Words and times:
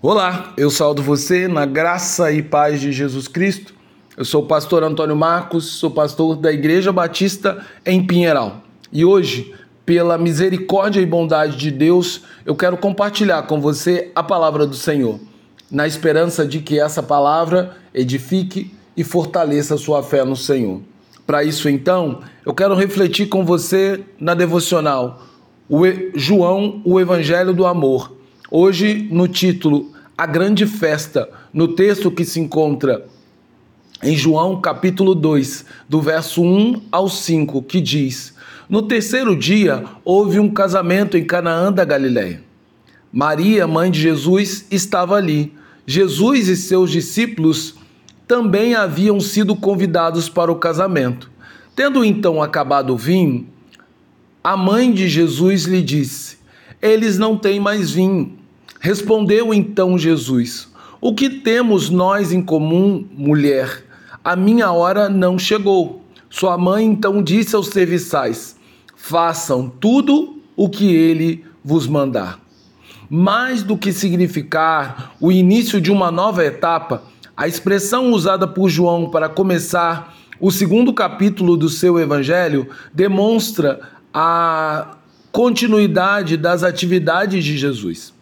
Olá, 0.00 0.52
eu 0.56 0.70
saldo 0.70 1.02
você 1.02 1.48
na 1.48 1.66
graça 1.66 2.30
e 2.30 2.40
paz 2.40 2.80
de 2.80 2.92
Jesus 2.92 3.26
Cristo. 3.26 3.74
Eu 4.16 4.24
sou 4.24 4.44
o 4.44 4.46
pastor 4.46 4.84
Antônio 4.84 5.16
Marcos, 5.16 5.64
sou 5.64 5.90
pastor 5.90 6.36
da 6.36 6.52
Igreja 6.52 6.92
Batista 6.92 7.66
em 7.84 8.06
Pinheiral. 8.06 8.62
E 8.92 9.04
hoje, 9.04 9.52
pela 9.84 10.16
misericórdia 10.16 11.00
e 11.00 11.06
bondade 11.06 11.56
de 11.56 11.72
Deus, 11.72 12.22
eu 12.46 12.54
quero 12.54 12.76
compartilhar 12.76 13.42
com 13.48 13.60
você 13.60 14.12
a 14.14 14.22
palavra 14.22 14.68
do 14.68 14.76
Senhor, 14.76 15.18
na 15.68 15.84
esperança 15.84 16.46
de 16.46 16.60
que 16.60 16.78
essa 16.78 17.02
palavra 17.02 17.76
edifique 17.92 18.72
e 18.96 19.02
fortaleça 19.02 19.74
a 19.74 19.78
sua 19.78 20.00
fé 20.00 20.24
no 20.24 20.36
Senhor. 20.36 20.80
Para 21.26 21.42
isso, 21.42 21.68
então, 21.68 22.20
eu 22.46 22.54
quero 22.54 22.76
refletir 22.76 23.26
com 23.26 23.44
você 23.44 24.04
na 24.20 24.34
devocional 24.34 25.24
o 25.68 25.82
João, 26.14 26.80
o 26.84 27.00
Evangelho 27.00 27.52
do 27.52 27.66
Amor 27.66 28.16
Hoje, 28.50 29.06
no 29.10 29.28
título 29.28 29.92
A 30.16 30.24
Grande 30.24 30.64
Festa, 30.64 31.28
no 31.52 31.68
texto 31.68 32.10
que 32.10 32.24
se 32.24 32.40
encontra 32.40 33.04
em 34.02 34.16
João 34.16 34.58
capítulo 34.58 35.14
2, 35.14 35.66
do 35.86 36.00
verso 36.00 36.42
1 36.42 36.84
ao 36.90 37.10
5, 37.10 37.62
que 37.64 37.78
diz: 37.78 38.34
No 38.66 38.80
terceiro 38.80 39.36
dia 39.36 39.84
houve 40.02 40.40
um 40.40 40.48
casamento 40.48 41.18
em 41.18 41.26
Canaã 41.26 41.70
da 41.70 41.84
Galiléia. 41.84 42.42
Maria, 43.12 43.66
mãe 43.66 43.90
de 43.90 44.00
Jesus, 44.00 44.64
estava 44.70 45.16
ali. 45.16 45.52
Jesus 45.86 46.48
e 46.48 46.56
seus 46.56 46.90
discípulos 46.90 47.74
também 48.26 48.74
haviam 48.74 49.20
sido 49.20 49.54
convidados 49.54 50.26
para 50.26 50.50
o 50.50 50.56
casamento. 50.56 51.30
Tendo 51.76 52.02
então 52.02 52.42
acabado 52.42 52.94
o 52.94 52.96
vinho, 52.96 53.46
a 54.42 54.56
mãe 54.56 54.90
de 54.90 55.06
Jesus 55.06 55.64
lhe 55.64 55.82
disse: 55.82 56.37
Eles 56.80 57.18
não 57.18 57.36
têm 57.36 57.58
mais 57.58 57.90
vinho. 57.90 58.38
Respondeu 58.80 59.52
então 59.52 59.98
Jesus: 59.98 60.68
O 61.00 61.14
que 61.14 61.28
temos 61.28 61.90
nós 61.90 62.32
em 62.32 62.42
comum, 62.42 63.06
mulher? 63.12 63.84
A 64.24 64.36
minha 64.36 64.70
hora 64.72 65.08
não 65.08 65.38
chegou. 65.38 66.02
Sua 66.30 66.58
mãe 66.58 66.84
então 66.84 67.22
disse 67.22 67.56
aos 67.56 67.68
serviçais: 67.68 68.56
Façam 68.96 69.68
tudo 69.68 70.38
o 70.56 70.68
que 70.68 70.94
ele 70.94 71.44
vos 71.64 71.86
mandar. 71.86 72.40
Mais 73.10 73.62
do 73.62 73.76
que 73.76 73.92
significar 73.92 75.14
o 75.20 75.32
início 75.32 75.80
de 75.80 75.90
uma 75.90 76.10
nova 76.10 76.44
etapa, 76.44 77.04
a 77.36 77.48
expressão 77.48 78.12
usada 78.12 78.46
por 78.46 78.68
João 78.68 79.08
para 79.10 79.28
começar 79.28 80.14
o 80.40 80.52
segundo 80.52 80.92
capítulo 80.92 81.56
do 81.56 81.68
seu 81.68 81.98
evangelho 81.98 82.68
demonstra 82.94 83.80
a 84.14 84.97
continuidade 85.32 86.36
das 86.36 86.62
atividades 86.62 87.44
de 87.44 87.56
Jesus 87.56 88.12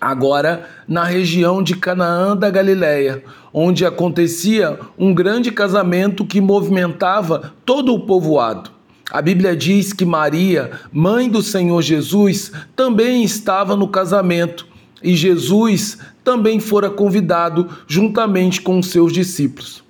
agora 0.00 0.66
na 0.88 1.04
região 1.04 1.62
de 1.62 1.76
Canaã 1.76 2.34
da 2.34 2.48
Galiléia, 2.48 3.22
onde 3.52 3.84
acontecia 3.84 4.78
um 4.98 5.12
grande 5.12 5.52
casamento 5.52 6.24
que 6.24 6.40
movimentava 6.40 7.52
todo 7.66 7.92
o 7.92 8.00
povoado. 8.00 8.70
A 9.10 9.20
Bíblia 9.20 9.54
diz 9.56 9.92
que 9.92 10.04
Maria, 10.04 10.70
mãe 10.92 11.28
do 11.28 11.42
Senhor 11.42 11.82
Jesus, 11.82 12.52
também 12.74 13.22
estava 13.22 13.76
no 13.76 13.88
casamento 13.88 14.66
e 15.02 15.16
Jesus 15.16 15.98
também 16.22 16.60
fora 16.60 16.88
convidado 16.88 17.68
juntamente 17.86 18.62
com 18.62 18.78
os 18.78 18.86
seus 18.86 19.12
discípulos. 19.12 19.82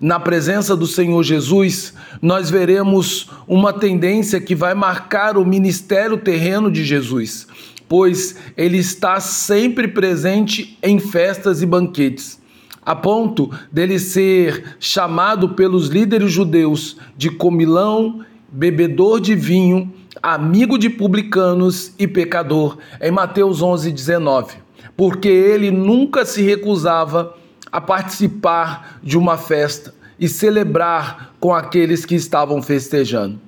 Na 0.00 0.20
presença 0.20 0.76
do 0.76 0.86
Senhor 0.86 1.22
Jesus, 1.22 1.92
nós 2.22 2.50
veremos 2.50 3.28
uma 3.46 3.72
tendência 3.72 4.40
que 4.40 4.54
vai 4.54 4.74
marcar 4.74 5.36
o 5.36 5.44
ministério 5.44 6.16
terreno 6.16 6.70
de 6.70 6.84
Jesus 6.84 7.46
pois 7.88 8.36
ele 8.56 8.76
está 8.76 9.18
sempre 9.18 9.88
presente 9.88 10.78
em 10.82 11.00
festas 11.00 11.62
e 11.62 11.66
banquetes, 11.66 12.38
a 12.84 12.94
ponto 12.94 13.50
dele 13.72 13.98
ser 13.98 14.76
chamado 14.78 15.50
pelos 15.50 15.88
líderes 15.88 16.30
judeus 16.30 16.96
de 17.16 17.30
comilão, 17.30 18.20
bebedor 18.50 19.20
de 19.20 19.34
vinho, 19.34 19.92
amigo 20.22 20.78
de 20.78 20.90
publicanos 20.90 21.92
e 21.98 22.06
pecador, 22.06 22.76
em 23.00 23.10
Mateus 23.10 23.62
11, 23.62 23.90
19, 23.90 24.56
porque 24.96 25.28
ele 25.28 25.70
nunca 25.70 26.24
se 26.24 26.42
recusava 26.42 27.20
a 27.20 27.47
participar 27.80 28.98
de 29.02 29.18
uma 29.18 29.36
festa 29.36 29.94
e 30.18 30.28
celebrar 30.28 31.34
com 31.38 31.54
aqueles 31.54 32.04
que 32.04 32.14
estavam 32.14 32.60
festejando. 32.60 33.38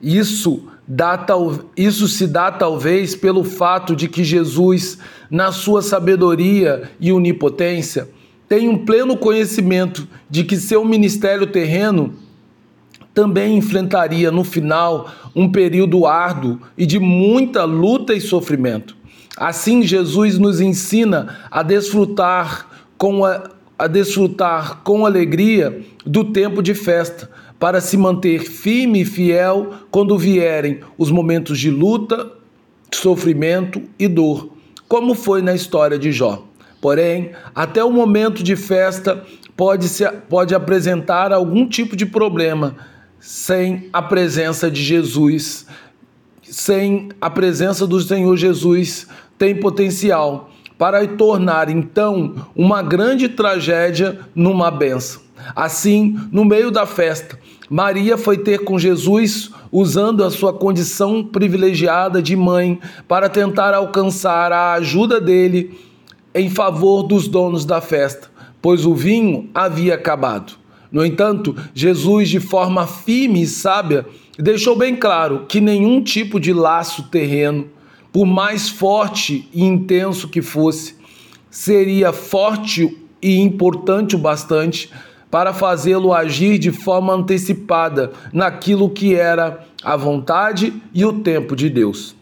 Isso 0.00 0.64
dá, 0.86 1.26
isso 1.76 2.06
se 2.06 2.26
dá 2.26 2.50
talvez 2.50 3.14
pelo 3.14 3.42
fato 3.44 3.96
de 3.96 4.08
que 4.08 4.22
Jesus, 4.22 4.98
na 5.30 5.52
sua 5.52 5.82
sabedoria 5.82 6.90
e 7.00 7.12
onipotência, 7.12 8.08
tem 8.48 8.68
um 8.68 8.84
pleno 8.84 9.16
conhecimento 9.16 10.06
de 10.30 10.44
que 10.44 10.56
seu 10.56 10.84
ministério 10.84 11.46
terreno 11.46 12.14
também 13.12 13.56
enfrentaria 13.56 14.30
no 14.30 14.44
final 14.44 15.10
um 15.34 15.50
período 15.50 16.06
árduo 16.06 16.60
e 16.76 16.84
de 16.84 16.98
muita 16.98 17.64
luta 17.64 18.12
e 18.12 18.20
sofrimento. 18.20 18.94
Assim, 19.36 19.82
Jesus 19.82 20.38
nos 20.38 20.60
ensina 20.60 21.38
a 21.50 21.62
desfrutar 21.62 22.75
com 22.96 23.24
a, 23.24 23.50
a 23.78 23.86
desfrutar 23.86 24.82
com 24.82 25.04
alegria 25.04 25.82
do 26.04 26.24
tempo 26.24 26.62
de 26.62 26.74
festa, 26.74 27.30
para 27.58 27.80
se 27.80 27.96
manter 27.96 28.40
firme 28.40 29.00
e 29.00 29.04
fiel 29.04 29.72
quando 29.90 30.18
vierem 30.18 30.80
os 30.98 31.10
momentos 31.10 31.58
de 31.58 31.70
luta, 31.70 32.30
sofrimento 32.92 33.82
e 33.98 34.06
dor, 34.06 34.50
como 34.86 35.14
foi 35.14 35.40
na 35.40 35.54
história 35.54 35.98
de 35.98 36.12
Jó. 36.12 36.44
Porém, 36.80 37.32
até 37.54 37.82
o 37.82 37.90
momento 37.90 38.42
de 38.42 38.54
festa 38.54 39.24
pode, 39.56 39.88
se, 39.88 40.06
pode 40.28 40.54
apresentar 40.54 41.32
algum 41.32 41.66
tipo 41.66 41.96
de 41.96 42.04
problema 42.04 42.76
sem 43.18 43.88
a 43.92 44.02
presença 44.02 44.70
de 44.70 44.82
Jesus. 44.82 45.66
Sem 46.42 47.08
a 47.20 47.28
presença 47.28 47.86
do 47.86 48.00
Senhor 48.00 48.36
Jesus, 48.36 49.08
tem 49.36 49.58
potencial 49.58 50.50
para 50.78 51.06
tornar 51.06 51.68
então 51.68 52.34
uma 52.54 52.82
grande 52.82 53.28
tragédia 53.28 54.20
numa 54.34 54.70
benção. 54.70 55.22
Assim, 55.54 56.18
no 56.32 56.44
meio 56.44 56.70
da 56.70 56.86
festa, 56.86 57.38
Maria 57.68 58.16
foi 58.16 58.38
ter 58.38 58.60
com 58.60 58.78
Jesus 58.78 59.50
usando 59.72 60.24
a 60.24 60.30
sua 60.30 60.52
condição 60.52 61.24
privilegiada 61.24 62.22
de 62.22 62.36
mãe 62.36 62.78
para 63.06 63.28
tentar 63.28 63.74
alcançar 63.74 64.52
a 64.52 64.72
ajuda 64.74 65.20
dele 65.20 65.78
em 66.34 66.48
favor 66.48 67.02
dos 67.02 67.26
donos 67.26 67.64
da 67.64 67.80
festa, 67.80 68.28
pois 68.60 68.84
o 68.84 68.94
vinho 68.94 69.48
havia 69.54 69.94
acabado. 69.94 70.54
No 70.92 71.04
entanto, 71.04 71.56
Jesus, 71.74 72.28
de 72.28 72.40
forma 72.40 72.86
firme 72.86 73.42
e 73.42 73.46
sábia, 73.46 74.06
deixou 74.38 74.76
bem 74.76 74.94
claro 74.94 75.44
que 75.48 75.60
nenhum 75.60 76.02
tipo 76.02 76.38
de 76.38 76.52
laço 76.52 77.04
terreno, 77.04 77.66
por 78.16 78.24
mais 78.24 78.66
forte 78.66 79.46
e 79.52 79.62
intenso 79.62 80.26
que 80.26 80.40
fosse, 80.40 80.94
seria 81.50 82.14
forte 82.14 82.96
e 83.20 83.38
importante 83.38 84.16
o 84.16 84.18
bastante 84.18 84.90
para 85.30 85.52
fazê-lo 85.52 86.14
agir 86.14 86.58
de 86.58 86.72
forma 86.72 87.12
antecipada 87.12 88.12
naquilo 88.32 88.88
que 88.88 89.14
era 89.14 89.66
a 89.84 89.98
vontade 89.98 90.72
e 90.94 91.04
o 91.04 91.20
tempo 91.20 91.54
de 91.54 91.68
Deus. 91.68 92.16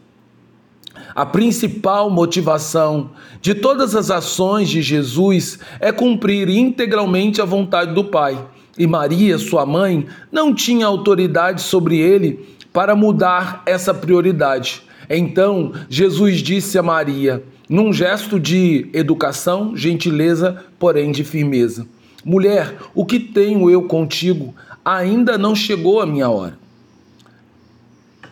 A 1.14 1.24
principal 1.24 2.10
motivação 2.10 3.10
de 3.40 3.54
todas 3.54 3.94
as 3.94 4.10
ações 4.10 4.68
de 4.68 4.82
Jesus 4.82 5.60
é 5.78 5.92
cumprir 5.92 6.48
integralmente 6.48 7.40
a 7.40 7.44
vontade 7.44 7.94
do 7.94 8.02
Pai. 8.02 8.36
E 8.76 8.84
Maria, 8.84 9.38
sua 9.38 9.64
mãe, 9.64 10.08
não 10.32 10.52
tinha 10.52 10.86
autoridade 10.86 11.62
sobre 11.62 12.00
ele 12.00 12.48
para 12.72 12.96
mudar 12.96 13.62
essa 13.64 13.94
prioridade. 13.94 14.82
Então, 15.08 15.72
Jesus 15.88 16.40
disse 16.40 16.78
a 16.78 16.82
Maria, 16.82 17.42
num 17.68 17.92
gesto 17.92 18.38
de 18.38 18.88
educação, 18.92 19.76
gentileza, 19.76 20.64
porém 20.78 21.12
de 21.12 21.24
firmeza: 21.24 21.86
Mulher, 22.24 22.76
o 22.94 23.04
que 23.04 23.18
tenho 23.18 23.70
eu 23.70 23.82
contigo? 23.82 24.54
Ainda 24.84 25.38
não 25.38 25.54
chegou 25.54 26.00
a 26.00 26.06
minha 26.06 26.28
hora. 26.28 26.58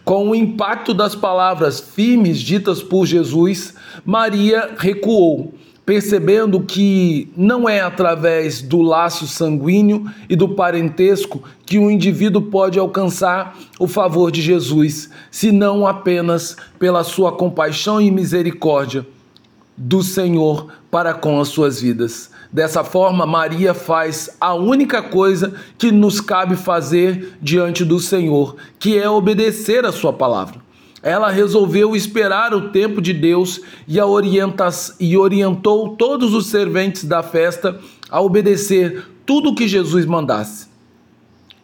Com 0.05 0.31
o 0.31 0.35
impacto 0.35 0.93
das 0.93 1.15
palavras 1.15 1.81
firmes 1.81 2.41
ditas 2.41 2.83
por 2.83 3.07
Jesus, 3.07 3.75
Maria 4.05 4.75
recuou, 4.77 5.55
percebendo 5.85 6.61
que 6.61 7.31
não 7.37 7.69
é 7.69 7.81
através 7.81 8.63
do 8.63 8.81
laço 8.81 9.27
sanguíneo 9.27 10.07
e 10.29 10.37
do 10.37 10.49
parentesco 10.49 11.43
que 11.67 11.79
um 11.79 11.91
indivíduo 11.91 12.43
pode 12.43 12.79
alcançar 12.79 13.59
o 13.79 13.89
favor 13.89 14.31
de 14.31 14.41
Jesus, 14.41 15.11
senão 15.31 15.87
apenas 15.87 16.57
pela 16.79 17.03
sua 17.03 17.33
compaixão 17.33 18.01
e 18.01 18.11
misericórdia 18.11 19.07
do 19.77 20.03
Senhor 20.03 20.69
para 20.91 21.15
com 21.15 21.41
as 21.41 21.49
suas 21.49 21.81
vidas. 21.81 22.31
Dessa 22.53 22.85
forma, 22.85 23.25
Maria 23.25 23.73
faz 23.73 24.37
a 24.39 24.55
única 24.55 25.03
coisa 25.03 25.55
que 25.79 25.91
nos 25.91 26.21
cabe 26.21 26.55
fazer 26.55 27.39
diante 27.41 27.83
do 27.83 27.99
Senhor, 27.99 28.57
que 28.79 28.99
é 28.99 29.09
obedecer 29.09 29.87
a 29.87 29.91
Sua 29.91 30.13
palavra. 30.13 30.62
Ela 31.03 31.31
resolveu 31.31 31.97
esperar 31.97 32.55
o 32.55 32.71
tempo 32.71 33.03
de 33.03 33.13
Deus 33.13 33.61
e, 33.89 33.99
a 33.99 34.07
orienta 34.07 34.69
e 35.01 35.17
orientou 35.17 35.97
todos 35.97 36.33
os 36.33 36.47
serventes 36.47 37.05
da 37.05 37.23
festa 37.23 37.79
a 38.09 38.21
obedecer 38.21 39.05
tudo 39.27 39.51
o 39.51 39.55
que 39.55 39.67
Jesus 39.67 40.07
mandasse. 40.07 40.71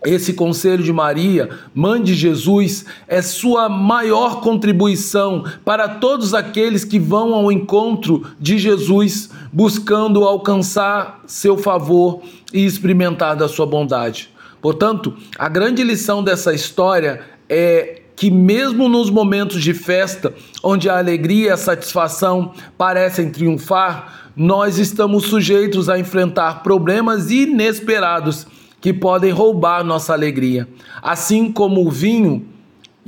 Esse 0.04 0.32
conselho 0.32 0.82
de 0.82 0.92
Maria, 0.92 1.50
mãe 1.74 2.00
de 2.00 2.14
Jesus, 2.14 2.84
é 3.08 3.20
sua 3.20 3.68
maior 3.68 4.40
contribuição 4.40 5.44
para 5.64 5.88
todos 5.88 6.34
aqueles 6.34 6.84
que 6.84 7.00
vão 7.00 7.34
ao 7.34 7.50
encontro 7.50 8.24
de 8.38 8.58
Jesus, 8.58 9.28
buscando 9.52 10.24
alcançar 10.24 11.22
seu 11.26 11.58
favor 11.58 12.22
e 12.52 12.64
experimentar 12.64 13.34
da 13.34 13.48
sua 13.48 13.66
bondade. 13.66 14.30
Portanto, 14.62 15.14
a 15.36 15.48
grande 15.48 15.82
lição 15.82 16.22
dessa 16.22 16.54
história 16.54 17.22
é 17.48 18.02
que, 18.18 18.32
mesmo 18.32 18.88
nos 18.88 19.10
momentos 19.10 19.62
de 19.62 19.72
festa, 19.72 20.34
onde 20.60 20.90
a 20.90 20.98
alegria 20.98 21.46
e 21.46 21.50
a 21.50 21.56
satisfação 21.56 22.52
parecem 22.76 23.30
triunfar, 23.30 24.32
nós 24.36 24.76
estamos 24.76 25.26
sujeitos 25.26 25.88
a 25.88 26.00
enfrentar 26.00 26.64
problemas 26.64 27.30
inesperados 27.30 28.44
que 28.80 28.92
podem 28.92 29.30
roubar 29.30 29.84
nossa 29.84 30.12
alegria. 30.12 30.68
Assim 31.00 31.52
como 31.52 31.86
o 31.86 31.90
vinho 31.92 32.44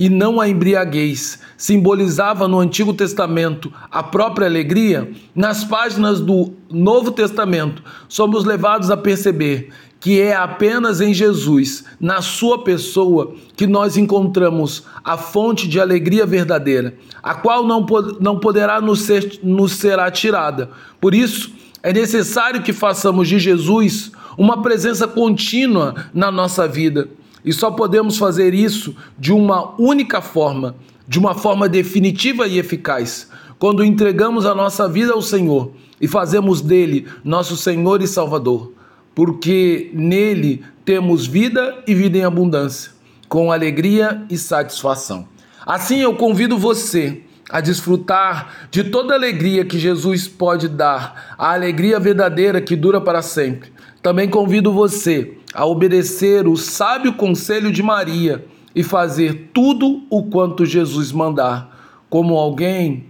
e 0.00 0.08
não 0.08 0.40
a 0.40 0.48
embriaguez 0.48 1.38
simbolizava 1.58 2.48
no 2.48 2.58
Antigo 2.58 2.94
Testamento 2.94 3.70
a 3.90 4.02
própria 4.02 4.46
alegria, 4.46 5.12
nas 5.34 5.62
páginas 5.62 6.20
do 6.20 6.54
Novo 6.70 7.10
Testamento 7.10 7.82
somos 8.08 8.46
levados 8.46 8.90
a 8.90 8.96
perceber 8.96 9.68
que 10.00 10.18
é 10.18 10.34
apenas 10.34 11.02
em 11.02 11.12
Jesus, 11.12 11.84
na 12.00 12.22
sua 12.22 12.64
pessoa, 12.64 13.34
que 13.54 13.66
nós 13.66 13.98
encontramos 13.98 14.84
a 15.04 15.18
fonte 15.18 15.68
de 15.68 15.78
alegria 15.78 16.24
verdadeira, 16.24 16.94
a 17.22 17.34
qual 17.34 17.66
não, 17.66 17.84
não 18.18 18.40
poderá 18.40 18.80
nos 18.80 19.02
ser, 19.02 19.38
nos 19.42 19.72
será 19.72 20.10
tirada. 20.10 20.70
Por 20.98 21.14
isso, 21.14 21.52
é 21.82 21.92
necessário 21.92 22.62
que 22.62 22.72
façamos 22.72 23.28
de 23.28 23.38
Jesus 23.38 24.10
uma 24.38 24.62
presença 24.62 25.06
contínua 25.06 25.94
na 26.14 26.30
nossa 26.30 26.66
vida. 26.66 27.06
E 27.44 27.52
só 27.52 27.70
podemos 27.70 28.18
fazer 28.18 28.54
isso 28.54 28.94
de 29.18 29.32
uma 29.32 29.74
única 29.80 30.20
forma, 30.20 30.74
de 31.06 31.18
uma 31.18 31.34
forma 31.34 31.68
definitiva 31.68 32.46
e 32.46 32.58
eficaz, 32.58 33.28
quando 33.58 33.84
entregamos 33.84 34.46
a 34.46 34.54
nossa 34.54 34.88
vida 34.88 35.12
ao 35.12 35.22
Senhor 35.22 35.72
e 36.00 36.08
fazemos 36.08 36.60
dele 36.60 37.06
nosso 37.24 37.56
Senhor 37.56 38.02
e 38.02 38.06
Salvador 38.06 38.72
porque 39.14 39.90
nele 39.92 40.64
temos 40.84 41.26
vida 41.26 41.82
e 41.86 41.94
vida 41.94 42.18
em 42.18 42.24
abundância, 42.24 42.92
com 43.28 43.52
alegria 43.52 44.24
e 44.30 44.38
satisfação. 44.38 45.28
Assim 45.66 46.00
eu 46.00 46.14
convido 46.14 46.56
você 46.56 47.20
a 47.50 47.60
desfrutar 47.60 48.68
de 48.70 48.84
toda 48.84 49.12
a 49.12 49.16
alegria 49.16 49.64
que 49.64 49.78
Jesus 49.78 50.28
pode 50.28 50.68
dar, 50.68 51.34
a 51.36 51.52
alegria 51.52 51.98
verdadeira 51.98 52.60
que 52.60 52.76
dura 52.76 53.00
para 53.00 53.22
sempre. 53.22 53.72
Também 54.02 54.28
convido 54.28 54.72
você 54.72 55.36
a 55.54 55.66
obedecer 55.66 56.46
o 56.46 56.56
sábio 56.56 57.14
conselho 57.14 57.72
de 57.72 57.82
Maria 57.82 58.44
e 58.74 58.82
fazer 58.82 59.50
tudo 59.52 60.02
o 60.08 60.22
quanto 60.24 60.64
Jesus 60.64 61.10
mandar, 61.12 62.04
como 62.08 62.36
alguém 62.36 63.06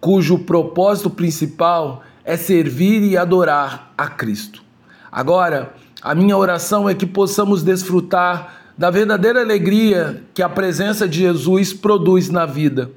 cujo 0.00 0.40
propósito 0.40 1.10
principal 1.10 2.02
é 2.24 2.36
servir 2.36 3.02
e 3.02 3.16
adorar 3.16 3.92
a 3.96 4.08
Cristo. 4.08 4.62
Agora, 5.10 5.74
a 6.02 6.14
minha 6.14 6.36
oração 6.36 6.88
é 6.88 6.94
que 6.94 7.06
possamos 7.06 7.62
desfrutar 7.62 8.72
da 8.76 8.90
verdadeira 8.90 9.40
alegria 9.40 10.22
que 10.32 10.42
a 10.42 10.48
presença 10.48 11.06
de 11.06 11.18
Jesus 11.18 11.72
produz 11.72 12.30
na 12.30 12.46
vida. 12.46 12.90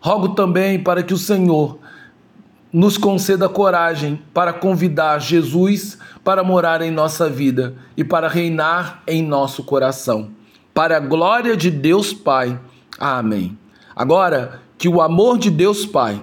Rogo 0.00 0.30
também 0.30 0.82
para 0.82 1.02
que 1.02 1.14
o 1.14 1.18
Senhor 1.18 1.78
nos 2.72 2.96
conceda 2.96 3.48
coragem 3.48 4.20
para 4.34 4.52
convidar 4.52 5.20
Jesus 5.20 5.98
para 6.24 6.44
morar 6.44 6.82
em 6.82 6.90
nossa 6.90 7.28
vida 7.28 7.74
e 7.96 8.04
para 8.04 8.28
reinar 8.28 9.02
em 9.06 9.22
nosso 9.22 9.64
coração. 9.64 10.30
Para 10.72 10.96
a 10.96 11.00
glória 11.00 11.56
de 11.56 11.70
Deus 11.70 12.12
Pai. 12.12 12.58
Amém. 12.98 13.58
Agora, 13.94 14.60
que 14.78 14.88
o 14.88 15.00
amor 15.00 15.38
de 15.38 15.50
Deus 15.50 15.84
Pai 15.84 16.22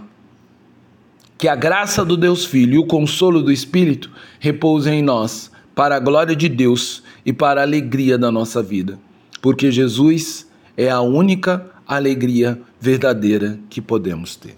que 1.39 1.47
a 1.47 1.55
graça 1.55 2.03
do 2.03 2.17
Deus 2.17 2.43
Filho 2.43 2.73
e 2.73 2.77
o 2.77 2.85
consolo 2.85 3.41
do 3.41 3.49
Espírito 3.49 4.11
repousem 4.41 4.99
em 4.99 5.01
nós, 5.01 5.49
para 5.73 5.95
a 5.95 5.99
glória 5.99 6.35
de 6.35 6.49
Deus 6.49 7.01
e 7.25 7.31
para 7.31 7.61
a 7.61 7.63
alegria 7.63 8.17
da 8.17 8.29
nossa 8.29 8.61
vida. 8.61 8.99
Porque 9.41 9.71
Jesus 9.71 10.45
é 10.75 10.89
a 10.89 10.99
única 10.99 11.65
alegria 11.87 12.59
verdadeira 12.77 13.57
que 13.69 13.79
podemos 13.79 14.35
ter. 14.35 14.57